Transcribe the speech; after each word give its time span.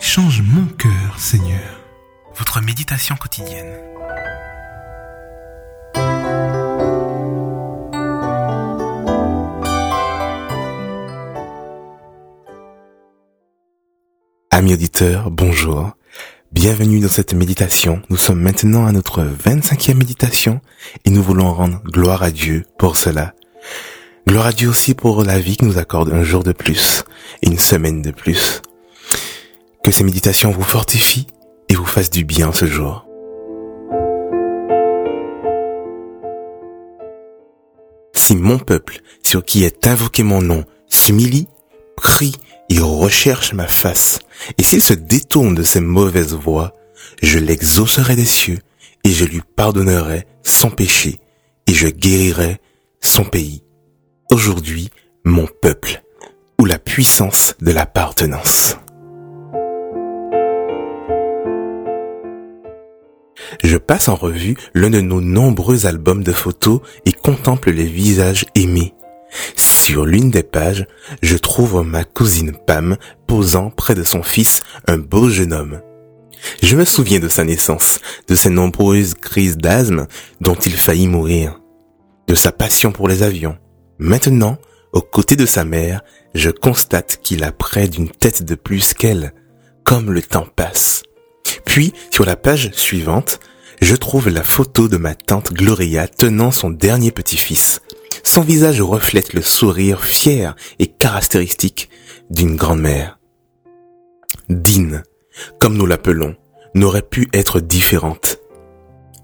Change 0.00 0.42
mon 0.42 0.66
cœur, 0.66 1.18
Seigneur. 1.18 1.80
Votre 2.34 2.60
méditation 2.60 3.14
quotidienne. 3.16 3.76
Amis 14.50 14.74
auditeurs, 14.74 15.30
bonjour. 15.30 15.92
Bienvenue 16.52 16.98
dans 16.98 17.08
cette 17.08 17.32
méditation. 17.32 18.02
Nous 18.10 18.16
sommes 18.16 18.40
maintenant 18.40 18.86
à 18.86 18.92
notre 18.92 19.22
25e 19.22 19.94
méditation 19.94 20.60
et 21.04 21.10
nous 21.10 21.22
voulons 21.22 21.54
rendre 21.54 21.80
gloire 21.84 22.24
à 22.24 22.32
Dieu 22.32 22.64
pour 22.76 22.96
cela. 22.96 23.34
Gloire 24.26 24.46
à 24.46 24.52
Dieu 24.52 24.68
aussi 24.68 24.94
pour 24.94 25.24
la 25.24 25.38
vie 25.38 25.56
qui 25.56 25.64
nous 25.64 25.78
accorde 25.78 26.12
un 26.12 26.22
jour 26.22 26.44
de 26.44 26.52
plus 26.52 27.04
une 27.42 27.58
semaine 27.58 28.02
de 28.02 28.10
plus. 28.10 28.62
Que 29.82 29.90
ces 29.90 30.04
méditations 30.04 30.50
vous 30.50 30.62
fortifient 30.62 31.26
et 31.68 31.74
vous 31.74 31.86
fassent 31.86 32.10
du 32.10 32.24
bien 32.24 32.52
ce 32.52 32.66
jour. 32.66 33.06
Si 38.12 38.36
mon 38.36 38.58
peuple, 38.58 39.00
sur 39.22 39.44
qui 39.44 39.64
est 39.64 39.86
invoqué 39.86 40.22
mon 40.22 40.42
nom, 40.42 40.64
s'humilie, 40.88 41.48
prie 41.96 42.34
et 42.68 42.78
recherche 42.78 43.52
ma 43.52 43.66
face, 43.66 44.20
et 44.58 44.62
s'il 44.62 44.82
se 44.82 44.94
détourne 44.94 45.54
de 45.54 45.62
ses 45.62 45.80
mauvaises 45.80 46.34
voies, 46.34 46.72
je 47.22 47.38
l'exaucerai 47.38 48.14
des 48.14 48.24
cieux, 48.24 48.58
et 49.02 49.10
je 49.10 49.24
lui 49.24 49.40
pardonnerai 49.56 50.26
son 50.42 50.70
péché, 50.70 51.20
et 51.66 51.72
je 51.72 51.88
guérirai 51.88 52.60
son 53.00 53.24
pays 53.24 53.62
aujourd'hui 54.30 54.90
mon 55.24 55.46
peuple 55.60 56.02
ou 56.58 56.64
la 56.64 56.78
puissance 56.78 57.54
de 57.60 57.72
l'appartenance. 57.72 58.76
Je 63.62 63.76
passe 63.76 64.08
en 64.08 64.14
revue 64.14 64.56
l'un 64.74 64.90
de 64.90 65.00
nos 65.00 65.20
nombreux 65.20 65.86
albums 65.86 66.22
de 66.22 66.32
photos 66.32 66.80
et 67.04 67.12
contemple 67.12 67.70
les 67.70 67.86
visages 67.86 68.46
aimés. 68.54 68.94
Sur 69.56 70.06
l'une 70.06 70.30
des 70.30 70.42
pages, 70.42 70.86
je 71.22 71.36
trouve 71.36 71.84
ma 71.84 72.04
cousine 72.04 72.52
Pam 72.66 72.96
posant 73.26 73.70
près 73.70 73.94
de 73.94 74.02
son 74.02 74.22
fils, 74.22 74.60
un 74.86 74.98
beau 74.98 75.28
jeune 75.28 75.52
homme. 75.52 75.80
Je 76.62 76.76
me 76.76 76.84
souviens 76.84 77.20
de 77.20 77.28
sa 77.28 77.44
naissance, 77.44 78.00
de 78.28 78.34
ses 78.34 78.50
nombreuses 78.50 79.14
crises 79.14 79.56
d'asthme 79.56 80.06
dont 80.40 80.54
il 80.54 80.72
faillit 80.72 81.08
mourir, 81.08 81.60
de 82.28 82.34
sa 82.34 82.50
passion 82.50 82.92
pour 82.92 83.08
les 83.08 83.22
avions, 83.22 83.58
Maintenant, 84.00 84.56
aux 84.94 85.02
côtés 85.02 85.36
de 85.36 85.44
sa 85.44 85.66
mère, 85.66 86.00
je 86.34 86.48
constate 86.48 87.18
qu'il 87.22 87.44
a 87.44 87.52
près 87.52 87.86
d'une 87.86 88.08
tête 88.08 88.42
de 88.42 88.54
plus 88.54 88.94
qu'elle, 88.94 89.34
comme 89.84 90.10
le 90.10 90.22
temps 90.22 90.46
passe. 90.56 91.02
Puis, 91.66 91.92
sur 92.10 92.24
la 92.24 92.34
page 92.34 92.70
suivante, 92.72 93.40
je 93.82 93.94
trouve 93.94 94.30
la 94.30 94.42
photo 94.42 94.88
de 94.88 94.96
ma 94.96 95.14
tante 95.14 95.52
Gloria 95.52 96.08
tenant 96.08 96.50
son 96.50 96.70
dernier 96.70 97.12
petit-fils. 97.12 97.82
Son 98.22 98.40
visage 98.40 98.80
reflète 98.80 99.34
le 99.34 99.42
sourire 99.42 100.06
fier 100.06 100.56
et 100.78 100.86
caractéristique 100.86 101.90
d'une 102.30 102.56
grand-mère. 102.56 103.18
Dine, 104.48 105.02
comme 105.58 105.76
nous 105.76 105.86
l'appelons, 105.86 106.36
n'aurait 106.74 107.02
pu 107.02 107.28
être 107.34 107.60
différente. 107.60 108.38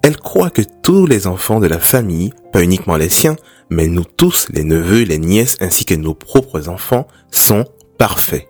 Elle 0.02 0.18
croit 0.18 0.50
que 0.50 0.62
tous 0.82 1.06
les 1.06 1.26
enfants 1.26 1.60
de 1.60 1.66
la 1.66 1.78
famille, 1.78 2.34
pas 2.52 2.62
uniquement 2.62 2.96
les 2.96 3.08
siens, 3.08 3.36
mais 3.70 3.88
nous 3.88 4.04
tous, 4.04 4.46
les 4.50 4.64
neveux, 4.64 5.02
les 5.02 5.18
nièces 5.18 5.56
ainsi 5.60 5.84
que 5.84 5.94
nos 5.94 6.14
propres 6.14 6.68
enfants, 6.68 7.06
sont 7.30 7.64
parfaits. 7.98 8.46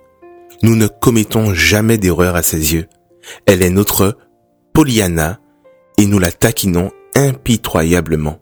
Nous 0.63 0.77
ne 0.77 0.87
commettons 0.87 1.55
jamais 1.55 1.99
d'erreur 1.99 2.37
à 2.37 2.43
ses 2.43 2.75
yeux. 2.75 2.87
Elle 3.47 3.63
est 3.63 3.71
notre 3.71 4.17
Pollyanna 4.73 5.41
et 5.99 6.07
nous 6.07 6.19
la 6.19 6.31
taquinons 6.31 6.91
impitoyablement. 7.15 8.39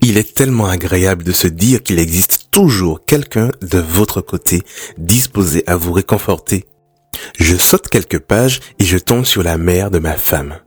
Il 0.00 0.16
est 0.16 0.34
tellement 0.34 0.66
agréable 0.66 1.24
de 1.24 1.32
se 1.32 1.48
dire 1.48 1.82
qu'il 1.82 1.98
existe 1.98 2.48
toujours 2.50 3.04
quelqu'un 3.04 3.50
de 3.62 3.78
votre 3.78 4.20
côté 4.20 4.62
disposé 4.98 5.64
à 5.66 5.76
vous 5.76 5.92
réconforter. 5.92 6.66
Je 7.38 7.56
saute 7.56 7.88
quelques 7.88 8.20
pages 8.20 8.60
et 8.78 8.84
je 8.84 8.98
tombe 8.98 9.24
sur 9.24 9.42
la 9.42 9.58
mère 9.58 9.90
de 9.90 9.98
ma 9.98 10.16
femme. 10.16 10.58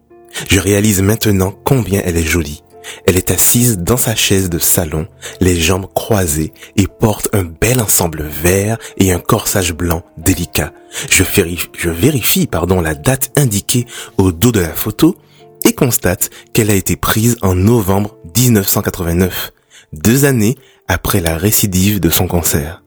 Je 0.49 0.59
réalise 0.59 1.01
maintenant 1.01 1.51
combien 1.63 2.01
elle 2.03 2.17
est 2.17 2.23
jolie. 2.23 2.61
Elle 3.05 3.17
est 3.17 3.31
assise 3.31 3.77
dans 3.77 3.97
sa 3.97 4.15
chaise 4.15 4.49
de 4.49 4.59
salon, 4.59 5.07
les 5.41 5.55
jambes 5.55 5.87
croisées 5.93 6.53
et 6.75 6.87
porte 6.87 7.29
un 7.33 7.43
bel 7.43 7.79
ensemble 7.79 8.23
vert 8.23 8.77
et 8.97 9.11
un 9.11 9.19
corsage 9.19 9.73
blanc 9.73 10.03
délicat. 10.17 10.73
Je 11.09 11.89
vérifie, 11.89 12.47
pardon, 12.47 12.81
la 12.81 12.95
date 12.95 13.31
indiquée 13.37 13.85
au 14.17 14.31
dos 14.31 14.51
de 14.51 14.59
la 14.59 14.73
photo 14.73 15.15
et 15.63 15.73
constate 15.73 16.29
qu'elle 16.53 16.71
a 16.71 16.75
été 16.75 16.95
prise 16.95 17.37
en 17.41 17.55
novembre 17.55 18.17
1989, 18.37 19.51
deux 19.93 20.25
années 20.25 20.57
après 20.87 21.21
la 21.21 21.37
récidive 21.37 21.99
de 21.99 22.09
son 22.09 22.27
cancer. 22.27 22.83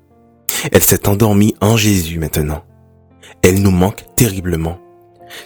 Elle 0.72 0.84
s'est 0.84 1.08
endormie 1.08 1.54
en 1.60 1.76
Jésus 1.76 2.18
maintenant. 2.18 2.64
Elle 3.42 3.62
nous 3.62 3.70
manque 3.70 4.04
terriblement. 4.16 4.78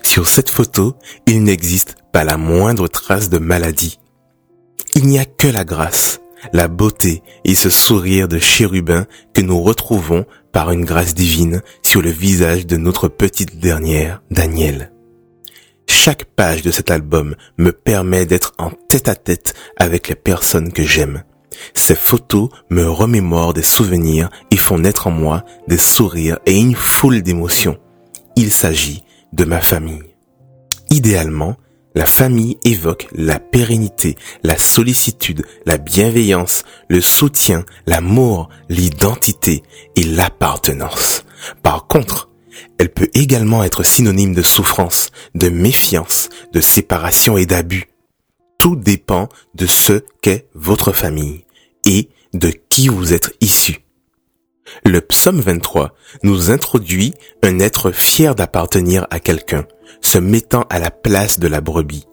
Sur 0.03 0.29
cette 0.29 0.51
photo, 0.51 0.95
il 1.27 1.43
n'existe 1.43 1.97
pas 2.13 2.25
la 2.25 2.37
moindre 2.37 2.89
trace 2.89 3.29
de 3.29 3.39
maladie. 3.39 3.99
Il 4.95 5.07
n'y 5.07 5.19
a 5.19 5.25
que 5.25 5.49
la 5.49 5.65
grâce, 5.65 6.21
la 6.53 6.69
beauté 6.69 7.23
et 7.45 7.55
ce 7.55 7.71
sourire 7.71 8.29
de 8.29 8.39
chérubin 8.39 9.07
que 9.33 9.41
nous 9.41 9.63
retrouvons 9.63 10.27
par 10.53 10.71
une 10.71 10.85
grâce 10.85 11.15
divine 11.15 11.63
sur 11.83 12.03
le 12.03 12.11
visage 12.11 12.67
de 12.67 12.77
notre 12.77 13.09
petite 13.09 13.59
dernière, 13.59 14.23
Daniel. 14.31 14.93
Chaque 15.89 16.27
page 16.27 16.63
de 16.63 16.71
cet 16.71 16.91
album 16.91 17.37
me 17.57 17.73
permet 17.73 18.27
d'être 18.27 18.53
en 18.59 18.71
tête 18.71 19.09
à 19.09 19.15
tête 19.15 19.55
avec 19.79 20.09
les 20.09 20.15
personnes 20.15 20.73
que 20.73 20.85
j'aime. 20.85 21.25
Ces 21.75 21.95
photos 21.95 22.51
me 22.71 22.85
remémorent 22.89 23.55
des 23.55 23.63
souvenirs 23.63 24.29
et 24.51 24.57
font 24.57 24.79
naître 24.79 25.07
en 25.07 25.11
moi 25.11 25.45
des 25.69 25.79
sourires 25.79 26.39
et 26.45 26.57
une 26.57 26.75
foule 26.75 27.23
d'émotions. 27.23 27.79
Il 28.37 28.53
s'agit 28.53 29.05
de 29.33 29.45
ma 29.45 29.61
famille. 29.61 30.03
Idéalement, 30.91 31.57
la 31.95 32.07
famille 32.07 32.59
évoque 32.65 33.09
la 33.13 33.39
pérennité, 33.39 34.17
la 34.43 34.57
sollicitude, 34.57 35.45
la 35.67 35.79
bienveillance, 35.79 36.65
le 36.89 37.01
soutien, 37.01 37.65
l'amour, 37.87 38.49
l'identité 38.69 39.63
et 39.97 40.05
l'appartenance. 40.05 41.25
Par 41.63 41.87
contre, 41.87 42.31
elle 42.79 42.93
peut 42.93 43.09
également 43.15 43.63
être 43.63 43.83
synonyme 43.83 44.35
de 44.35 44.43
souffrance, 44.43 45.11
de 45.35 45.49
méfiance, 45.49 46.29
de 46.53 46.61
séparation 46.61 47.37
et 47.37 47.47
d'abus. 47.47 47.89
Tout 48.59 48.77
dépend 48.77 49.29
de 49.55 49.67
ce 49.67 50.05
qu'est 50.21 50.49
votre 50.55 50.93
famille 50.93 51.45
et 51.87 52.11
de 52.33 52.53
qui 52.69 52.89
vous 52.89 53.13
êtes 53.13 53.35
issu. 53.41 53.79
Le 54.85 55.01
psaume 55.01 55.41
23 55.41 55.95
nous 56.23 56.51
introduit 56.51 57.15
un 57.43 57.59
être 57.59 57.91
fier 57.91 58.35
d'appartenir 58.35 59.07
à 59.11 59.21
quelqu'un, 59.21 59.67
se 60.01 60.19
mettant 60.19 60.65
à 60.71 60.79
la 60.79 60.91
place 60.91 61.39
de 61.39 61.49
la 61.49 61.61
brebis. 61.61 62.07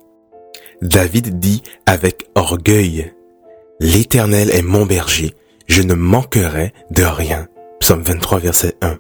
David 0.81 1.39
dit 1.39 1.61
avec 1.85 2.27
orgueil, 2.35 3.13
L'Éternel 3.79 4.49
est 4.51 4.61
mon 4.61 4.85
berger, 4.85 5.33
je 5.67 5.81
ne 5.81 5.93
manquerai 5.93 6.73
de 6.91 7.03
rien. 7.03 7.47
Psaume 7.79 8.01
23 8.01 8.39
verset 8.39 8.75
1. 8.81 8.97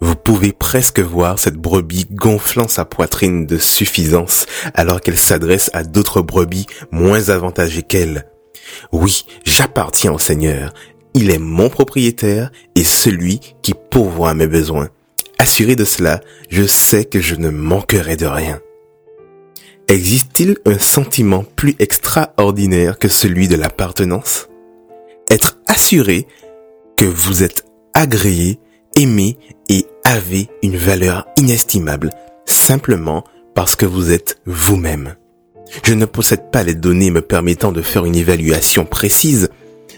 Vous 0.00 0.16
pouvez 0.16 0.52
presque 0.52 1.00
voir 1.00 1.38
cette 1.38 1.56
brebis 1.56 2.06
gonflant 2.10 2.68
sa 2.68 2.84
poitrine 2.84 3.46
de 3.46 3.56
suffisance 3.56 4.46
alors 4.74 5.00
qu'elle 5.00 5.18
s'adresse 5.18 5.70
à 5.72 5.84
d'autres 5.84 6.20
brebis 6.20 6.66
moins 6.90 7.30
avantagées 7.30 7.82
qu'elle. 7.82 8.26
Oui, 8.92 9.24
j'appartiens 9.44 10.12
au 10.12 10.18
Seigneur 10.18 10.72
il 11.16 11.30
est 11.30 11.38
mon 11.38 11.70
propriétaire 11.70 12.50
et 12.74 12.84
celui 12.84 13.40
qui 13.62 13.72
pourvoit 13.90 14.34
mes 14.34 14.46
besoins. 14.46 14.90
Assuré 15.38 15.76
de 15.76 15.84
cela, 15.84 16.20
je 16.48 16.64
sais 16.66 17.04
que 17.04 17.20
je 17.20 17.34
ne 17.34 17.50
manquerai 17.50 18.16
de 18.16 18.26
rien. 18.26 18.60
Existe-t-il 19.88 20.56
un 20.64 20.78
sentiment 20.78 21.44
plus 21.44 21.76
extraordinaire 21.78 22.98
que 22.98 23.08
celui 23.08 23.46
de 23.46 23.56
l'appartenance? 23.56 24.48
Être 25.30 25.58
assuré 25.66 26.26
que 26.96 27.04
vous 27.04 27.42
êtes 27.42 27.64
agréé, 27.94 28.58
aimé 28.96 29.38
et 29.68 29.86
avez 30.04 30.48
une 30.62 30.76
valeur 30.76 31.26
inestimable 31.36 32.10
simplement 32.46 33.24
parce 33.54 33.76
que 33.76 33.86
vous 33.86 34.12
êtes 34.12 34.40
vous-même. 34.46 35.16
Je 35.82 35.94
ne 35.94 36.06
possède 36.06 36.50
pas 36.50 36.62
les 36.62 36.74
données 36.74 37.10
me 37.10 37.22
permettant 37.22 37.72
de 37.72 37.82
faire 37.82 38.04
une 38.04 38.16
évaluation 38.16 38.84
précise, 38.84 39.50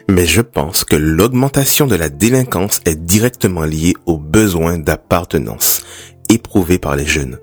mais 0.09 0.27
je 0.27 0.41
pense 0.41 0.85
que 0.85 0.97
l'augmentation 0.97 1.87
de 1.87 1.95
la 1.95 2.09
délinquance 2.09 2.81
est 2.87 2.97
directement 2.97 3.65
liée 3.65 3.95
aux 4.07 4.19
besoins 4.19 4.79
d'appartenance 4.79 5.83
éprouvés 6.31 6.79
par 6.79 6.97
les 6.97 7.07
jeunes. 7.07 7.39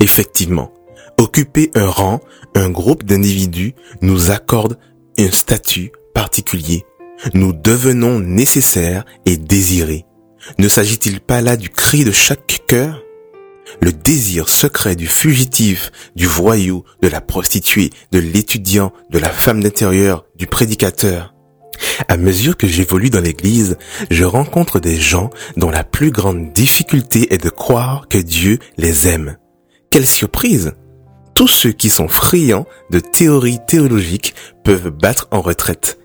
Effectivement, 0.00 0.72
occuper 1.18 1.70
un 1.74 1.86
rang, 1.86 2.20
un 2.54 2.68
groupe 2.68 3.04
d'individus 3.04 3.74
nous 4.02 4.30
accorde 4.30 4.78
un 5.18 5.30
statut 5.30 5.92
particulier. 6.14 6.84
Nous 7.34 7.52
devenons 7.52 8.18
nécessaires 8.18 9.04
et 9.26 9.36
désirés. 9.36 10.06
Ne 10.58 10.68
s'agit-il 10.68 11.20
pas 11.20 11.42
là 11.42 11.56
du 11.56 11.68
cri 11.68 12.04
de 12.04 12.12
chaque 12.12 12.62
cœur? 12.66 13.02
Le 13.80 13.92
désir 13.92 14.48
secret 14.48 14.96
du 14.96 15.06
fugitif, 15.06 15.92
du 16.16 16.26
voyou, 16.26 16.82
de 17.02 17.08
la 17.08 17.20
prostituée, 17.20 17.90
de 18.10 18.18
l'étudiant, 18.18 18.92
de 19.10 19.18
la 19.18 19.28
femme 19.28 19.62
d'intérieur, 19.62 20.24
du 20.34 20.46
prédicateur. 20.46 21.34
À 22.08 22.16
mesure 22.16 22.56
que 22.56 22.66
j'évolue 22.66 23.10
dans 23.10 23.20
l'église, 23.20 23.76
je 24.10 24.24
rencontre 24.24 24.80
des 24.80 24.96
gens 24.96 25.30
dont 25.56 25.70
la 25.70 25.84
plus 25.84 26.10
grande 26.10 26.52
difficulté 26.52 27.32
est 27.32 27.42
de 27.42 27.50
croire 27.50 28.06
que 28.08 28.18
Dieu 28.18 28.58
les 28.76 29.08
aime. 29.08 29.36
Quelle 29.90 30.06
surprise 30.06 30.72
Tous 31.34 31.48
ceux 31.48 31.72
qui 31.72 31.90
sont 31.90 32.08
friands 32.08 32.66
de 32.90 33.00
théories 33.00 33.58
théologiques 33.66 34.34
peuvent 34.64 34.90
battre 34.90 35.28
en 35.30 35.40
retraite. 35.40 35.98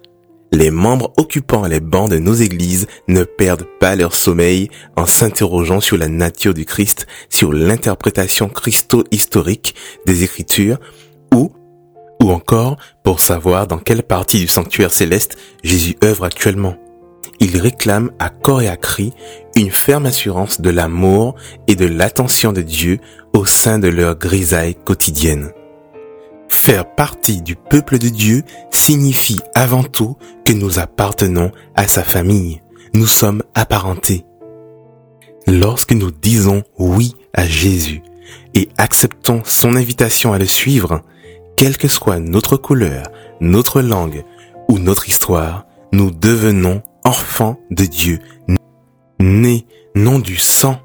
Les 0.52 0.72
membres 0.72 1.12
occupant 1.18 1.66
les 1.66 1.82
bancs 1.82 2.10
de 2.10 2.18
nos 2.18 2.34
églises 2.34 2.88
ne 3.08 3.24
perdent 3.24 3.68
pas 3.80 3.96
leur 3.96 4.16
sommeil 4.16 4.70
en 4.96 5.06
s'interrogeant 5.06 5.82
sur 5.82 5.98
la 5.98 6.08
nature 6.08 6.54
du 6.54 6.66
Christ, 6.66 7.08
sur 7.30 7.52
l'interprétation 7.52 8.48
christo-historique 8.48 9.76
des 10.06 10.24
Écritures 10.24 10.80
ou 11.34 11.52
ou 12.26 12.32
encore 12.32 12.78
pour 13.04 13.20
savoir 13.20 13.68
dans 13.68 13.78
quelle 13.78 14.02
partie 14.02 14.40
du 14.40 14.48
sanctuaire 14.48 14.92
céleste 14.92 15.38
Jésus 15.64 15.96
œuvre 16.04 16.26
actuellement. 16.26 16.76
Ils 17.40 17.58
réclament 17.58 18.12
à 18.18 18.30
corps 18.30 18.64
et 18.64 18.68
à 18.68 18.78
cri 18.78 19.14
une 19.56 19.70
ferme 19.70 20.08
assurance 20.08 20.60
de 20.60 20.72
l'amour 20.72 21.36
et 21.68 21.76
de 21.76 21.86
l'attention 21.86 22.52
de 22.52 22.62
Dieu 22.62 22.98
au 23.34 23.46
sein 23.46 23.78
de 23.78 23.90
leur 23.90 24.18
grisaille 24.18 24.74
quotidienne. 24.74 25.52
Faire 26.50 26.96
partie 26.96 27.44
du 27.44 27.56
peuple 27.56 28.00
de 28.00 28.10
Dieu 28.10 28.42
signifie 28.72 29.42
avant 29.54 29.84
tout 29.84 30.18
que 30.46 30.54
nous 30.54 30.80
appartenons 30.80 31.52
à 31.76 31.88
sa 31.88 32.04
famille. 32.04 32.62
Nous 32.94 33.08
sommes 33.08 33.44
apparentés. 33.54 34.26
Lorsque 35.46 35.92
nous 35.92 36.10
disons 36.10 36.64
oui 36.80 37.14
à 37.36 37.46
Jésus 37.46 38.02
et 38.56 38.70
acceptons 38.78 39.44
son 39.46 39.76
invitation 39.76 40.34
à 40.34 40.40
le 40.40 40.46
suivre, 40.46 41.04
quelle 41.58 41.78
que 41.78 41.88
soit 41.88 42.20
notre 42.20 42.58
couleur, 42.58 43.08
notre 43.40 43.82
langue 43.82 44.24
ou 44.70 44.80
notre 44.80 45.08
histoire, 45.08 45.66
nous 45.92 46.12
devenons 46.12 46.82
enfants 47.04 47.60
de 47.72 47.86
Dieu, 47.86 48.20
nés 49.20 49.66
non 49.96 50.20
du 50.20 50.36
sang, 50.36 50.80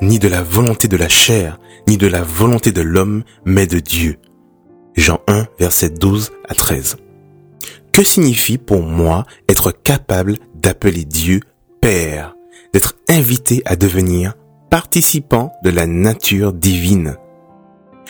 ni 0.00 0.18
de 0.18 0.28
la 0.28 0.42
volonté 0.42 0.88
de 0.88 0.96
la 0.96 1.08
chair, 1.08 1.58
ni 1.88 1.96
de 1.96 2.06
la 2.06 2.22
volonté 2.22 2.72
de 2.72 2.82
l'homme, 2.82 3.22
mais 3.44 3.66
de 3.66 3.78
Dieu. 3.78 4.18
Jean 4.96 5.20
1, 5.28 5.46
verset 5.58 5.90
12 5.90 6.32
à 6.48 6.54
13. 6.54 6.96
Que 7.92 8.02
signifie 8.02 8.58
pour 8.58 8.82
moi 8.82 9.24
être 9.48 9.70
capable 9.70 10.38
d'appeler 10.54 11.04
Dieu 11.04 11.40
Père, 11.80 12.34
d'être 12.72 12.96
invité 13.08 13.62
à 13.64 13.76
devenir 13.76 14.34
participant 14.70 15.52
de 15.62 15.70
la 15.70 15.86
nature 15.86 16.52
divine? 16.52 17.16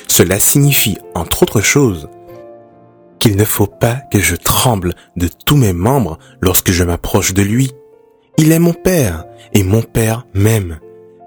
Cela 0.08 0.40
signifie, 0.40 0.98
entre 1.14 1.42
autres 1.42 1.60
choses, 1.60 2.08
qu'il 3.18 3.36
ne 3.36 3.44
faut 3.44 3.66
pas 3.66 4.02
que 4.12 4.20
je 4.20 4.36
tremble 4.36 4.94
de 5.16 5.28
tous 5.46 5.56
mes 5.56 5.72
membres 5.72 6.18
lorsque 6.40 6.70
je 6.70 6.84
m'approche 6.84 7.34
de 7.34 7.42
lui. 7.42 7.72
Il 8.38 8.52
est 8.52 8.58
mon 8.58 8.72
Père, 8.74 9.24
et 9.52 9.62
mon 9.62 9.82
Père 9.82 10.26
m'aime. 10.34 10.78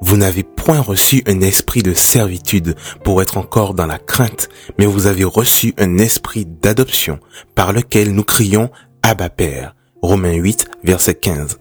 Vous 0.02 0.16
n'avez 0.16 0.44
point 0.44 0.80
reçu 0.80 1.24
un 1.28 1.42
esprit 1.42 1.84
de 1.84 1.94
servitude 1.94 2.76
pour 3.04 3.22
être 3.22 3.38
encore 3.38 3.74
dans 3.74 3.86
la 3.86 3.98
crainte, 3.98 4.50
mais 4.78 4.86
vous 4.86 5.08
avez 5.08 5.26
reçu 5.26 5.74
un 5.78 5.98
esprit 5.98 6.46
d'adoption 6.46 7.20
par 7.56 7.74
lequel 7.74 8.14
nous 8.14 8.24
crions 8.24 8.70
Abba 9.04 9.30
Père. 9.30 9.76
Romains 10.02 10.36
8, 10.36 10.66
verset 10.84 11.16
15. 11.16 11.60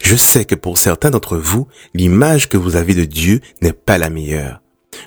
Je 0.00 0.14
sais 0.14 0.44
que 0.44 0.54
pour 0.54 0.78
certains 0.78 1.10
d'entre 1.10 1.36
vous, 1.36 1.66
l'image 1.94 2.48
que 2.48 2.56
vous 2.56 2.76
avez 2.76 2.94
de 2.94 3.04
Dieu 3.04 3.40
n'est 3.62 3.72
pas 3.72 3.98
la 3.98 4.10
meilleure. 4.10 4.62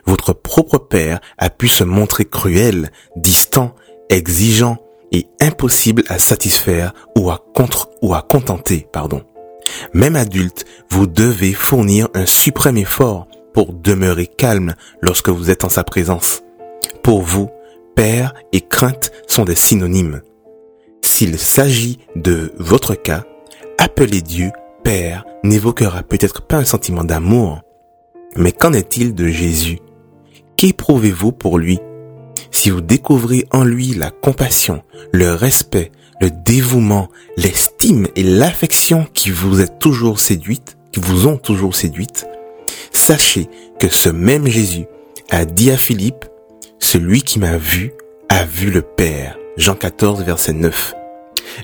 Votre 0.06 0.34
propre 0.34 0.78
Père 0.78 1.20
a 1.38 1.50
pu 1.50 1.68
se 1.68 1.84
montrer 1.84 2.26
cruel, 2.26 2.92
distant, 3.16 3.76
exigeant 4.10 4.78
et 5.12 5.28
impossible 5.42 6.04
à 6.08 6.20
satisfaire 6.20 6.94
ou 7.18 7.30
à 7.30 7.44
contre 7.54 7.90
ou 8.02 8.14
à 8.14 8.22
contenter, 8.22 8.88
pardon. 8.92 9.24
Même 9.94 10.16
adulte, 10.16 10.66
vous 10.90 11.08
devez 11.08 11.54
fournir 11.54 12.08
un 12.14 12.26
suprême 12.26 12.78
effort 12.78 13.28
pour 13.54 13.74
demeurer 13.74 14.28
calme 14.28 14.76
lorsque 15.02 15.30
vous 15.30 15.50
êtes 15.50 15.64
en 15.64 15.70
sa 15.70 15.84
présence. 15.84 16.44
Pour 17.04 17.22
vous, 17.22 17.50
père 17.96 18.34
et 18.52 18.62
crainte 18.62 19.12
sont 19.28 19.46
des 19.46 19.56
synonymes. 19.56 20.22
S'il 21.02 21.40
s'agit 21.40 22.00
de 22.16 22.52
votre 22.58 22.96
cas, 22.96 23.24
appeler 23.78 24.22
Dieu 24.22 24.52
Père 24.84 25.24
n'évoquera 25.44 26.04
peut-être 26.04 26.42
pas 26.46 26.58
un 26.58 26.66
sentiment 26.66 27.04
d'amour. 27.04 27.62
Mais 28.36 28.52
qu'en 28.52 28.74
est-il 28.74 29.14
de 29.14 29.28
Jésus? 29.28 29.80
Qu'éprouvez-vous 30.58 31.32
pour 31.32 31.58
lui? 31.58 31.80
Si 32.52 32.70
vous 32.70 32.82
découvrez 32.82 33.46
en 33.52 33.64
lui 33.64 33.94
la 33.94 34.12
compassion, 34.12 34.82
le 35.12 35.34
respect, 35.34 35.92
le 36.22 36.30
dévouement, 36.32 37.10
l'estime 37.38 38.08
et 38.16 38.24
l'affection 38.24 39.06
qui 39.14 39.30
vous 39.30 39.62
est 39.62 39.80
toujours 39.80 40.20
séduite, 40.20 40.78
qui 40.92 41.00
vous 41.00 41.28
ont 41.28 41.38
toujours 41.38 41.76
séduite, 41.76 42.26
sachez 42.92 43.48
que 43.80 43.90
ce 43.90 44.10
même 44.10 44.48
Jésus 44.48 44.86
a 45.30 45.46
dit 45.46 45.72
à 45.72 45.78
Philippe, 45.78 46.26
celui 46.80 47.22
qui 47.22 47.40
m'a 47.40 47.58
vu 47.58 47.92
a 48.30 48.46
vu 48.46 48.72
le 48.72 48.82
Père. 48.82 49.38
Jean 49.58 49.76
14, 49.76 50.24
verset 50.24 50.54
9. 50.54 50.94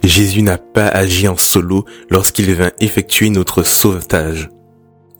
Jésus 0.03 0.41
n'a 0.41 0.57
pas 0.57 0.87
agi 0.87 1.27
en 1.27 1.35
solo 1.35 1.85
lorsqu'il 2.09 2.53
vint 2.53 2.71
effectuer 2.79 3.29
notre 3.29 3.63
sauvetage. 3.63 4.49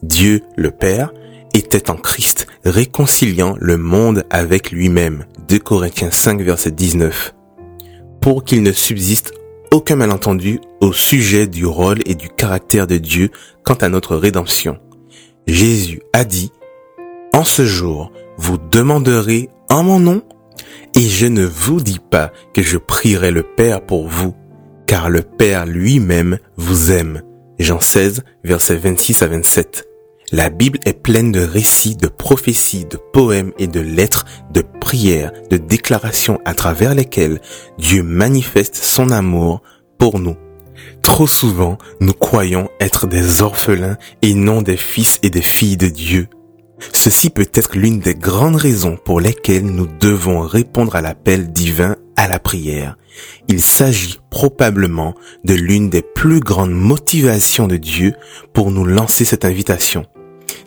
Dieu, 0.04 0.42
le 0.56 0.72
Père, 0.72 1.12
était 1.54 1.90
en 1.90 1.96
Christ, 1.96 2.48
réconciliant 2.64 3.56
le 3.60 3.78
monde 3.78 4.24
avec 4.30 4.72
lui-même. 4.72 5.26
2 5.48 5.60
Corinthiens 5.60 6.12
5, 6.12 6.42
verset 6.42 6.72
19 6.72 7.34
pour 8.22 8.44
qu'il 8.44 8.64
ne 8.64 8.72
subsiste 8.72 9.34
aucun 9.72 9.96
malentendu 9.96 10.62
au 10.80 10.94
sujet 10.94 11.48
du 11.48 11.66
rôle 11.66 12.00
et 12.06 12.16
du 12.16 12.30
caractère 12.30 12.88
de 12.88 12.98
Dieu 12.98 13.32
quant 13.64 13.74
à 13.74 13.90
notre 13.90 14.16
rédemption. 14.16 14.80
Jésus 15.48 16.02
a 16.14 16.24
dit, 16.24 16.52
En 17.34 17.44
ce 17.44 17.66
jour, 17.66 18.12
vous 18.38 18.58
demanderez 18.58 19.50
en 19.70 19.84
mon 19.84 20.00
nom, 20.00 20.22
et 20.96 21.02
je 21.02 21.26
ne 21.26 21.46
vous 21.46 21.82
dis 21.82 22.00
pas 22.00 22.32
que 22.54 22.62
je 22.62 22.78
prierai 22.78 23.32
le 23.32 23.44
Père 23.44 23.82
pour 23.82 24.08
vous, 24.08 24.36
car 24.88 25.10
le 25.10 25.22
Père 25.22 25.66
lui-même 25.66 26.38
vous 26.58 26.92
aime. 26.92 27.24
Jean 27.60 27.80
16, 27.80 28.24
versets 28.44 28.76
26 28.76 29.22
à 29.24 29.28
27. 29.28 29.91
La 30.34 30.50
Bible 30.50 30.80
est 30.86 30.94
pleine 30.94 31.34
de 31.34 31.42
récits, 31.42 31.98
de 31.98 32.08
prophéties, 32.08 32.86
de 32.86 32.96
poèmes 32.96 33.52
et 33.60 33.68
de 33.68 33.82
lettres, 33.82 34.26
de 34.54 34.64
prières, 34.80 35.34
de 35.50 35.58
déclarations 35.58 36.40
à 36.46 36.54
travers 36.54 36.96
lesquelles 36.96 37.42
Dieu 37.78 38.02
manifeste 38.02 38.78
son 38.78 39.10
amour 39.10 39.62
pour 39.98 40.20
nous. 40.20 40.38
Trop 41.04 41.28
souvent, 41.28 41.78
nous 42.00 42.14
croyons 42.14 42.70
être 42.80 43.08
des 43.08 43.42
orphelins 43.42 43.98
et 44.22 44.34
non 44.34 44.62
des 44.62 44.78
fils 44.78 45.20
et 45.22 45.30
des 45.30 45.42
filles 45.42 45.76
de 45.76 45.90
Dieu. 45.90 46.30
Ceci 46.94 47.30
peut 47.30 47.50
être 47.54 47.76
l'une 47.76 48.00
des 48.00 48.16
grandes 48.16 48.56
raisons 48.56 48.96
pour 48.96 49.20
lesquelles 49.20 49.66
nous 49.66 49.88
devons 50.00 50.40
répondre 50.40 50.96
à 50.96 51.02
l'appel 51.02 51.52
divin 51.52 51.98
à 52.16 52.30
la 52.30 52.40
prière. 52.40 52.98
Il 53.50 53.62
s'agit 53.62 54.20
probablement 54.30 55.14
de 55.44 55.56
l'une 55.56 55.90
des 55.90 56.02
plus 56.02 56.40
grandes 56.40 56.72
motivations 56.72 57.68
de 57.68 57.76
Dieu 57.76 58.14
pour 58.54 58.72
nous 58.72 58.86
lancer 58.86 59.26
cette 59.26 59.44
invitation. 59.44 60.06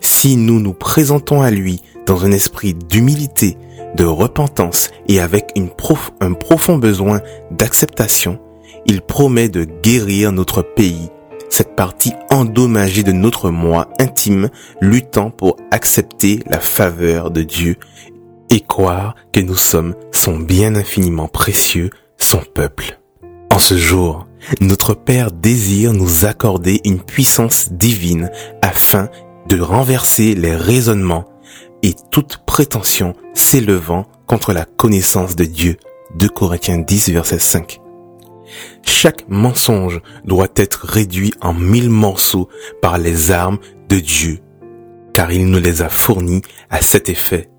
Si 0.01 0.35
nous 0.35 0.59
nous 0.59 0.73
présentons 0.73 1.41
à 1.41 1.51
lui 1.51 1.81
dans 2.05 2.25
un 2.25 2.31
esprit 2.31 2.73
d'humilité, 2.73 3.57
de 3.95 4.05
repentance 4.05 4.89
et 5.07 5.19
avec 5.19 5.53
un 5.57 6.33
profond 6.33 6.77
besoin 6.77 7.21
d'acceptation, 7.51 8.39
il 8.85 9.01
promet 9.01 9.49
de 9.49 9.63
guérir 9.63 10.31
notre 10.31 10.61
pays, 10.61 11.09
cette 11.49 11.75
partie 11.75 12.13
endommagée 12.29 13.03
de 13.03 13.11
notre 13.11 13.49
moi 13.49 13.89
intime, 13.99 14.49
luttant 14.81 15.31
pour 15.31 15.55
accepter 15.71 16.39
la 16.47 16.59
faveur 16.59 17.31
de 17.31 17.43
Dieu 17.43 17.77
et 18.49 18.59
croire 18.59 19.15
que 19.31 19.39
nous 19.39 19.55
sommes 19.55 19.95
son 20.11 20.37
bien 20.37 20.75
infiniment 20.75 21.27
précieux, 21.27 21.89
son 22.17 22.41
peuple. 22.53 22.99
En 23.49 23.59
ce 23.59 23.77
jour, 23.77 24.27
notre 24.61 24.93
Père 24.93 25.31
désire 25.31 25.93
nous 25.93 26.25
accorder 26.25 26.81
une 26.83 26.99
puissance 26.99 27.71
divine 27.71 28.29
afin 28.61 29.09
de 29.47 29.59
renverser 29.59 30.35
les 30.35 30.55
raisonnements 30.55 31.25
et 31.83 31.93
toute 32.11 32.39
prétention 32.45 33.13
s'élevant 33.33 34.05
contre 34.25 34.53
la 34.53 34.65
connaissance 34.65 35.35
de 35.35 35.45
Dieu. 35.45 35.77
2 36.15 36.29
Corinthiens 36.29 36.79
10, 36.79 37.09
verset 37.09 37.39
5. 37.39 37.81
Chaque 38.83 39.27
mensonge 39.27 40.01
doit 40.23 40.47
être 40.55 40.85
réduit 40.85 41.33
en 41.41 41.53
mille 41.53 41.89
morceaux 41.89 42.49
par 42.81 42.97
les 42.97 43.31
armes 43.31 43.59
de 43.89 43.99
Dieu, 43.99 44.39
car 45.13 45.31
il 45.31 45.47
nous 45.47 45.59
les 45.59 45.81
a 45.81 45.89
fournis 45.89 46.41
à 46.69 46.81
cet 46.81 47.09
effet. 47.09 47.49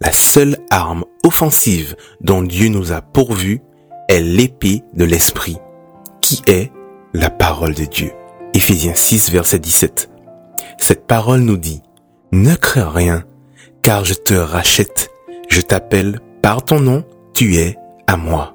La 0.00 0.12
seule 0.12 0.58
arme 0.70 1.04
offensive 1.24 1.96
dont 2.20 2.42
Dieu 2.42 2.68
nous 2.68 2.92
a 2.92 3.00
pourvus 3.00 3.60
est 4.08 4.20
l'épée 4.20 4.82
de 4.94 5.04
l'esprit, 5.04 5.56
qui 6.20 6.42
est 6.46 6.70
la 7.12 7.30
parole 7.30 7.74
de 7.74 7.84
Dieu. 7.84 8.12
Éphésiens 8.54 8.94
6, 8.94 9.30
verset 9.30 9.58
17. 9.58 10.10
Cette 10.78 11.06
parole 11.06 11.40
nous 11.40 11.56
dit, 11.56 11.82
ne 12.32 12.54
crains 12.54 12.90
rien, 12.90 13.24
car 13.82 14.04
je 14.04 14.14
te 14.14 14.34
rachète, 14.34 15.10
je 15.48 15.60
t'appelle 15.60 16.20
par 16.42 16.64
ton 16.64 16.80
nom, 16.80 17.04
tu 17.32 17.56
es 17.56 17.76
à 18.06 18.16
moi. 18.16 18.54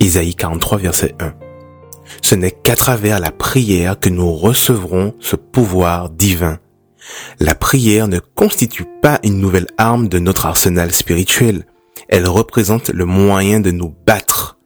Isaïe 0.00 0.34
43, 0.34 0.78
verset 0.78 1.14
1. 1.20 1.34
Ce 2.22 2.34
n'est 2.34 2.50
qu'à 2.50 2.76
travers 2.76 3.20
la 3.20 3.30
prière 3.30 3.98
que 3.98 4.08
nous 4.08 4.32
recevrons 4.32 5.14
ce 5.20 5.36
pouvoir 5.36 6.10
divin. 6.10 6.58
La 7.40 7.54
prière 7.54 8.08
ne 8.08 8.18
constitue 8.18 8.86
pas 9.00 9.18
une 9.24 9.38
nouvelle 9.38 9.68
arme 9.78 10.08
de 10.08 10.18
notre 10.18 10.46
arsenal 10.46 10.92
spirituel. 10.92 11.66
Elle 12.08 12.28
représente 12.28 12.90
le 12.90 13.04
moyen 13.04 13.60
de 13.60 13.70
nous 13.70 13.94
battre. 14.06 14.58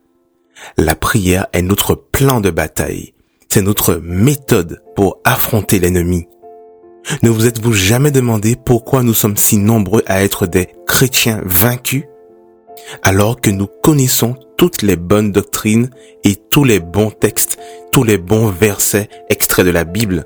La 0.77 0.95
prière 0.95 1.47
est 1.53 1.63
notre 1.63 1.95
plan 1.95 2.41
de 2.41 2.51
bataille. 2.51 3.15
C'est 3.49 3.63
notre 3.63 3.95
méthode 3.97 4.83
pour 4.95 5.21
affronter 5.25 5.79
l'ennemi. 5.79 6.27
Ne 7.23 7.31
vous 7.31 7.47
êtes-vous 7.47 7.73
jamais 7.73 8.11
demandé 8.11 8.57
pourquoi 8.57 9.03
nous 9.03 9.15
sommes 9.15 9.37
si 9.37 9.57
nombreux 9.59 10.03
à 10.07 10.23
être 10.23 10.47
des 10.47 10.69
chrétiens 10.87 11.41
vaincus? 11.45 12.05
Alors 13.03 13.41
que 13.41 13.51
nous 13.51 13.67
connaissons 13.67 14.37
toutes 14.57 14.83
les 14.83 14.97
bonnes 14.97 15.33
doctrines 15.33 15.91
et 16.25 16.37
tous 16.37 16.65
les 16.65 16.81
bons 16.81 17.11
textes, 17.11 17.59
tous 17.93 18.05
les 18.05 18.19
bons 18.19 18.49
versets 18.49 19.09
extraits 19.29 19.67
de 19.67 19.71
la 19.71 19.85
Bible. 19.85 20.25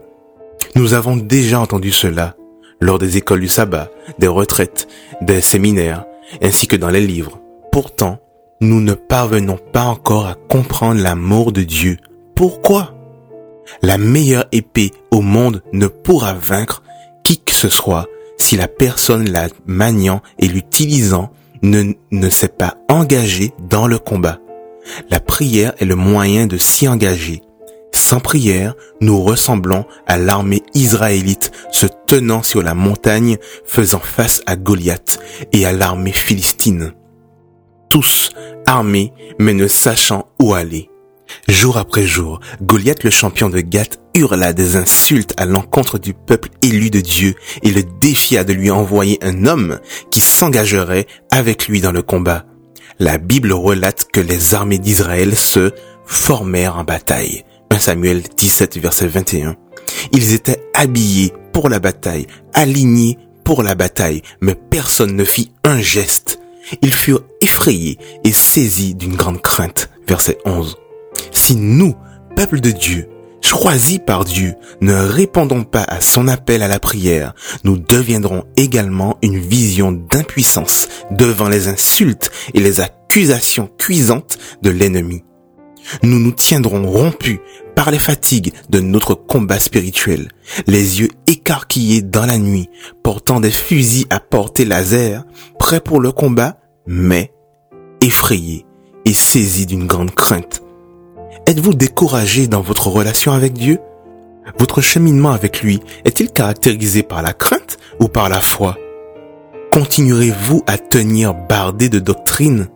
Nous 0.74 0.94
avons 0.94 1.16
déjà 1.16 1.60
entendu 1.60 1.90
cela 1.90 2.36
lors 2.80 2.98
des 2.98 3.16
écoles 3.16 3.40
du 3.40 3.48
sabbat, 3.48 3.90
des 4.18 4.28
retraites, 4.28 4.88
des 5.20 5.40
séminaires, 5.40 6.04
ainsi 6.42 6.66
que 6.66 6.76
dans 6.76 6.88
les 6.88 7.00
livres. 7.00 7.40
Pourtant, 7.72 8.18
nous 8.60 8.80
ne 8.80 8.94
parvenons 8.94 9.58
pas 9.72 9.84
encore 9.84 10.26
à 10.26 10.34
comprendre 10.34 11.00
l'amour 11.00 11.52
de 11.52 11.62
Dieu. 11.62 11.98
Pourquoi? 12.34 12.94
La 13.82 13.98
meilleure 13.98 14.46
épée 14.52 14.90
au 15.10 15.20
monde 15.20 15.62
ne 15.72 15.86
pourra 15.86 16.34
vaincre 16.34 16.82
qui 17.24 17.38
que 17.38 17.52
ce 17.52 17.68
soit 17.68 18.06
si 18.36 18.56
la 18.56 18.68
personne 18.68 19.30
la 19.30 19.48
maniant 19.66 20.22
et 20.38 20.48
l'utilisant 20.48 21.30
ne, 21.62 22.30
s'est 22.30 22.48
pas 22.48 22.76
engagé 22.88 23.52
dans 23.68 23.86
le 23.86 23.98
combat. 23.98 24.38
La 25.10 25.20
prière 25.20 25.74
est 25.78 25.84
le 25.84 25.94
moyen 25.94 26.46
de 26.46 26.56
s'y 26.56 26.88
engager. 26.88 27.42
Sans 27.92 28.20
prière, 28.20 28.74
nous 29.00 29.22
ressemblons 29.22 29.84
à 30.06 30.16
l'armée 30.16 30.62
israélite 30.74 31.52
se 31.70 31.86
tenant 32.06 32.42
sur 32.42 32.62
la 32.62 32.74
montagne 32.74 33.36
faisant 33.64 34.00
face 34.00 34.42
à 34.46 34.56
Goliath 34.56 35.20
et 35.52 35.66
à 35.66 35.72
l'armée 35.72 36.12
philistine. 36.12 36.94
Tous 37.90 38.30
armés 38.66 39.12
mais 39.38 39.54
ne 39.54 39.66
sachant 39.68 40.28
où 40.40 40.54
aller. 40.54 40.88
Jour 41.48 41.76
après 41.76 42.06
jour, 42.06 42.40
Goliath 42.62 43.04
le 43.04 43.10
champion 43.10 43.48
de 43.48 43.60
Gath 43.60 44.00
hurla 44.14 44.52
des 44.52 44.76
insultes 44.76 45.34
à 45.36 45.46
l'encontre 45.46 45.98
du 45.98 46.14
peuple 46.14 46.50
élu 46.62 46.90
de 46.90 47.00
Dieu 47.00 47.34
et 47.62 47.70
le 47.70 47.82
défia 48.00 48.44
de 48.44 48.52
lui 48.52 48.70
envoyer 48.70 49.18
un 49.22 49.46
homme 49.46 49.80
qui 50.10 50.20
s'engagerait 50.20 51.06
avec 51.30 51.68
lui 51.68 51.80
dans 51.80 51.92
le 51.92 52.02
combat. 52.02 52.44
La 52.98 53.18
Bible 53.18 53.52
relate 53.52 54.08
que 54.12 54.20
les 54.20 54.54
armées 54.54 54.78
d'Israël 54.78 55.36
se 55.36 55.72
formèrent 56.06 56.76
en 56.76 56.84
bataille. 56.84 57.44
1 57.70 57.78
Samuel 57.78 58.22
17 58.36 58.78
verset 58.78 59.06
21. 59.06 59.56
Ils 60.12 60.34
étaient 60.34 60.62
habillés 60.74 61.32
pour 61.52 61.68
la 61.68 61.78
bataille, 61.78 62.26
alignés 62.52 63.18
pour 63.44 63.62
la 63.62 63.74
bataille, 63.74 64.22
mais 64.40 64.54
personne 64.54 65.16
ne 65.16 65.24
fit 65.24 65.52
un 65.64 65.80
geste. 65.80 66.40
Ils 66.82 66.94
furent 66.94 67.24
effrayés 67.40 67.98
et 68.24 68.32
saisis 68.32 68.94
d'une 68.94 69.16
grande 69.16 69.40
crainte. 69.40 69.90
Verset 70.06 70.38
11. 70.44 70.76
Si 71.32 71.54
nous, 71.56 71.94
peuple 72.36 72.60
de 72.60 72.70
Dieu, 72.70 73.08
choisis 73.42 73.98
par 73.98 74.24
Dieu, 74.24 74.54
ne 74.80 74.94
répondons 74.94 75.64
pas 75.64 75.82
à 75.82 76.00
son 76.00 76.28
appel 76.28 76.62
à 76.62 76.68
la 76.68 76.78
prière, 76.78 77.34
nous 77.64 77.78
deviendrons 77.78 78.44
également 78.56 79.18
une 79.22 79.38
vision 79.38 79.92
d'impuissance 79.92 80.88
devant 81.10 81.48
les 81.48 81.68
insultes 81.68 82.30
et 82.54 82.60
les 82.60 82.80
accusations 82.80 83.68
cuisantes 83.78 84.38
de 84.62 84.70
l'ennemi. 84.70 85.24
Nous 86.02 86.18
nous 86.18 86.32
tiendrons 86.32 86.86
rompus 86.86 87.40
par 87.74 87.90
les 87.90 87.98
fatigues 87.98 88.52
de 88.68 88.80
notre 88.80 89.14
combat 89.14 89.58
spirituel, 89.58 90.28
les 90.66 91.00
yeux 91.00 91.08
écarquillés 91.26 92.02
dans 92.02 92.26
la 92.26 92.38
nuit, 92.38 92.68
portant 93.02 93.40
des 93.40 93.50
fusils 93.50 94.06
à 94.10 94.20
portée 94.20 94.64
laser, 94.64 95.24
prêts 95.58 95.80
pour 95.80 96.00
le 96.00 96.12
combat, 96.12 96.58
mais 96.86 97.32
effrayés 98.00 98.66
et 99.04 99.14
saisis 99.14 99.66
d'une 99.66 99.86
grande 99.86 100.14
crainte 100.14 100.62
Êtes-vous 101.46 101.74
découragé 101.74 102.46
dans 102.46 102.60
votre 102.60 102.88
relation 102.88 103.32
avec 103.32 103.54
Dieu? 103.54 103.78
Votre 104.58 104.80
cheminement 104.80 105.32
avec 105.32 105.62
lui 105.62 105.80
est-il 106.04 106.30
caractérisé 106.30 107.02
par 107.02 107.22
la 107.22 107.32
crainte 107.32 107.78
ou 107.98 108.08
par 108.08 108.28
la 108.28 108.40
foi? 108.40 108.76
Continuerez-vous 109.72 110.62
à 110.66 110.78
tenir 110.78 111.34
bardé 111.34 111.88
de 111.88 111.98
doctrines, 111.98 112.68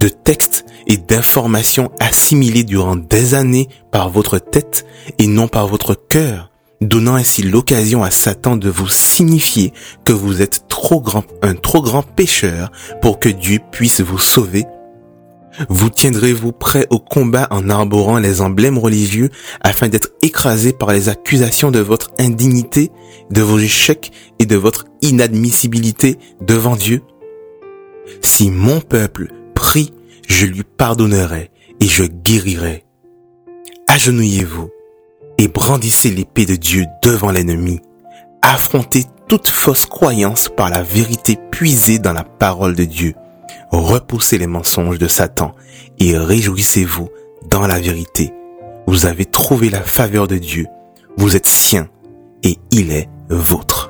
de 0.00 0.08
textes 0.08 0.64
et 0.86 0.96
d'informations 0.96 1.90
assimilées 2.00 2.64
durant 2.64 2.96
des 2.96 3.34
années 3.34 3.68
par 3.90 4.10
votre 4.10 4.38
tête 4.38 4.86
et 5.18 5.26
non 5.26 5.48
par 5.48 5.66
votre 5.68 5.94
cœur, 5.94 6.50
donnant 6.80 7.14
ainsi 7.14 7.42
l'occasion 7.42 8.02
à 8.02 8.10
Satan 8.10 8.56
de 8.56 8.68
vous 8.68 8.88
signifier 8.88 9.72
que 10.04 10.12
vous 10.12 10.42
êtes 10.42 10.68
trop 10.68 11.00
grand, 11.00 11.24
un 11.42 11.54
trop 11.54 11.82
grand 11.82 12.02
pécheur 12.02 12.70
pour 13.00 13.20
que 13.20 13.28
Dieu 13.28 13.60
puisse 13.70 14.00
vous 14.00 14.18
sauver? 14.18 14.64
Vous 15.68 15.90
tiendrez-vous 15.90 16.52
prêt 16.52 16.86
au 16.90 16.98
combat 16.98 17.46
en 17.50 17.68
arborant 17.68 18.18
les 18.18 18.40
emblèmes 18.40 18.78
religieux 18.78 19.30
afin 19.60 19.88
d'être 19.88 20.10
écrasé 20.22 20.72
par 20.72 20.92
les 20.92 21.08
accusations 21.08 21.70
de 21.70 21.80
votre 21.80 22.10
indignité, 22.18 22.90
de 23.30 23.42
vos 23.42 23.58
échecs 23.58 24.12
et 24.38 24.46
de 24.46 24.56
votre 24.56 24.86
inadmissibilité 25.02 26.18
devant 26.40 26.76
Dieu? 26.76 27.02
Si 28.20 28.50
mon 28.50 28.80
peuple 28.80 29.32
prie, 29.54 29.92
je 30.28 30.46
lui 30.46 30.62
pardonnerai 30.62 31.50
et 31.80 31.86
je 31.86 32.04
guérirai. 32.04 32.84
Agenouillez-vous 33.88 34.70
et 35.38 35.48
brandissez 35.48 36.10
l'épée 36.10 36.46
de 36.46 36.56
Dieu 36.56 36.84
devant 37.02 37.30
l'ennemi. 37.30 37.80
Affrontez 38.42 39.04
toute 39.28 39.48
fausse 39.48 39.86
croyance 39.86 40.48
par 40.48 40.70
la 40.70 40.82
vérité 40.82 41.36
puisée 41.50 41.98
dans 41.98 42.12
la 42.12 42.24
parole 42.24 42.74
de 42.74 42.84
Dieu 42.84 43.14
repoussez 43.70 44.38
les 44.38 44.46
mensonges 44.46 44.98
de 44.98 45.08
Satan 45.08 45.52
et 45.98 46.16
réjouissez-vous 46.16 47.08
dans 47.48 47.66
la 47.66 47.78
vérité. 47.78 48.32
Vous 48.86 49.06
avez 49.06 49.24
trouvé 49.24 49.70
la 49.70 49.82
faveur 49.82 50.28
de 50.28 50.38
Dieu, 50.38 50.66
vous 51.16 51.36
êtes 51.36 51.46
sien 51.46 51.88
et 52.42 52.58
il 52.70 52.92
est 52.92 53.08
vôtre. 53.28 53.85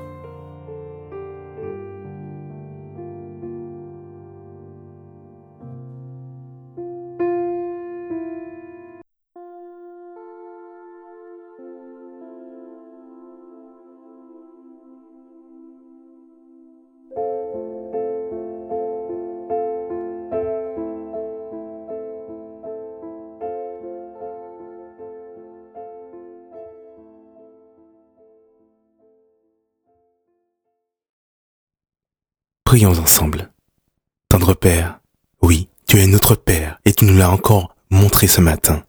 Prions 32.76 32.99
ensemble. 32.99 33.50
Tendre 34.28 34.52
Père, 34.52 35.00
oui, 35.40 35.71
tu 35.88 35.99
es 35.99 36.06
notre 36.06 36.35
Père 36.35 36.78
et 36.85 36.92
tu 36.92 37.06
nous 37.06 37.16
l'as 37.16 37.30
encore 37.30 37.75
montré 37.88 38.26
ce 38.26 38.42
matin. 38.42 38.85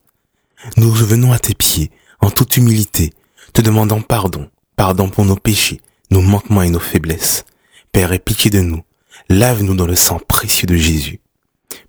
Nous 0.76 0.92
venons 0.92 1.32
à 1.32 1.40
tes 1.40 1.54
pieds 1.54 1.90
en 2.20 2.30
toute 2.30 2.58
humilité, 2.58 3.14
te 3.54 3.62
demandant 3.62 4.02
pardon, 4.02 4.50
pardon 4.76 5.08
pour 5.08 5.24
nos 5.24 5.38
péchés, 5.38 5.80
nos 6.12 6.22
manquements 6.22 6.64
et 6.64 6.70
nos 6.70 6.82
faiblesses. 6.82 7.46
Père, 7.94 8.12
aie 8.12 8.20
pitié 8.20 8.52
de 8.52 8.60
nous, 8.60 8.84
lave-nous 9.30 9.74
dans 9.74 9.88
le 9.88 9.96
sang 9.96 10.20
précieux 10.28 10.68
de 10.68 10.76
Jésus. 10.76 11.22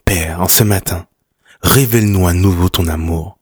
Père, 0.05 0.41
en 0.41 0.47
ce 0.47 0.63
matin, 0.63 1.09
révèle-nous 1.63 2.29
à 2.29 2.33
nouveau 2.33 2.69
ton 2.69 2.87
amour. 2.87 3.41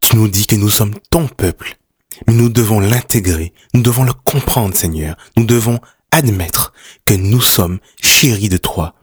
Tu 0.00 0.16
nous 0.16 0.26
dis 0.26 0.48
que 0.48 0.56
nous 0.56 0.70
sommes 0.70 0.94
ton 1.12 1.28
peuple, 1.28 1.78
mais 2.26 2.34
nous 2.34 2.48
devons 2.48 2.80
l'intégrer, 2.80 3.52
nous 3.74 3.82
devons 3.82 4.02
le 4.02 4.12
comprendre, 4.12 4.74
Seigneur, 4.74 5.16
nous 5.36 5.44
devons 5.44 5.78
admettre 6.12 6.72
que 7.04 7.14
nous 7.14 7.40
sommes 7.40 7.80
chéris 8.00 8.48
de 8.48 8.58
toi. 8.58 8.94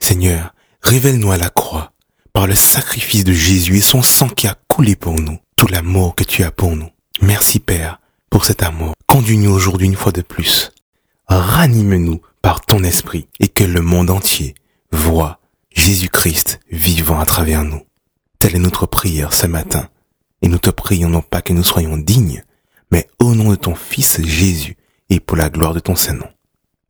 Seigneur, 0.00 0.54
révèle-nous 0.80 1.30
à 1.30 1.36
la 1.36 1.50
croix, 1.50 1.92
par 2.32 2.46
le 2.46 2.54
sacrifice 2.54 3.24
de 3.24 3.32
Jésus 3.32 3.76
et 3.76 3.82
son 3.82 4.02
sang 4.02 4.28
qui 4.28 4.46
a 4.46 4.56
coulé 4.68 4.96
pour 4.96 5.20
nous, 5.20 5.38
tout 5.56 5.66
l'amour 5.66 6.14
que 6.14 6.24
tu 6.24 6.42
as 6.42 6.50
pour 6.50 6.74
nous. 6.74 6.88
Merci 7.20 7.58
Père 7.60 8.00
pour 8.30 8.46
cet 8.46 8.62
amour. 8.62 8.94
Conduis-nous 9.06 9.50
aujourd'hui 9.50 9.86
une 9.86 9.96
fois 9.96 10.12
de 10.12 10.22
plus. 10.22 10.72
Ranime-nous 11.28 12.22
par 12.40 12.62
ton 12.62 12.82
esprit 12.82 13.28
et 13.40 13.48
que 13.48 13.64
le 13.64 13.82
monde 13.82 14.10
entier 14.10 14.54
voit 14.90 15.40
Jésus-Christ 15.74 16.60
vivant 16.70 17.20
à 17.20 17.26
travers 17.26 17.64
nous. 17.64 17.82
Telle 18.38 18.56
est 18.56 18.60
notre 18.60 18.86
prière 18.86 19.34
ce 19.34 19.46
matin. 19.46 19.88
Et 20.42 20.48
nous 20.48 20.58
te 20.58 20.70
prions 20.70 21.08
non 21.08 21.22
pas 21.22 21.42
que 21.42 21.52
nous 21.52 21.62
soyons 21.62 21.96
dignes, 21.96 22.42
mais 22.90 23.08
au 23.20 23.34
nom 23.34 23.50
de 23.50 23.56
ton 23.56 23.74
Fils 23.76 24.20
Jésus 24.20 24.76
et 25.08 25.20
pour 25.20 25.36
la 25.36 25.50
gloire 25.50 25.74
de 25.74 25.78
ton 25.78 25.94
Saint-Nom. 25.94 26.28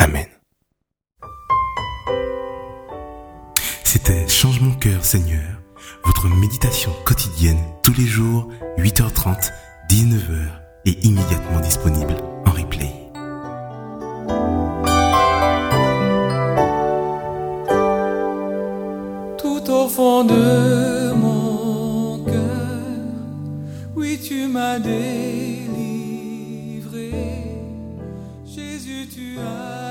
Amen. 0.03 0.27
C'était 3.85 4.27
Change 4.27 4.61
mon 4.61 4.75
cœur 4.75 5.05
Seigneur, 5.05 5.63
votre 6.05 6.27
méditation 6.27 6.91
quotidienne 7.05 7.61
tous 7.85 7.95
les 7.95 8.07
jours, 8.07 8.49
8h30, 8.79 9.53
19h 9.89 10.49
et 10.87 10.99
immédiatement 11.07 11.61
disponible 11.61 12.17
en 12.45 12.51
replay. 12.51 12.91
Tout 19.39 19.71
au 19.71 19.89
fond 19.89 20.25
de 20.25 21.13
mon 21.13 22.25
cœur, 22.25 22.35
oui 23.95 24.19
tu 24.21 24.49
m'as 24.49 24.81
délivré, 24.81 26.03
Jésus 28.45 29.07
tu 29.15 29.39
as 29.39 29.82